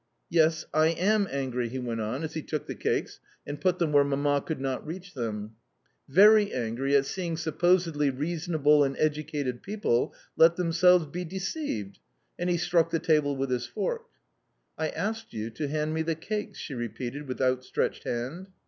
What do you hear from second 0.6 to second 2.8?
I AM angry," he went on as he took the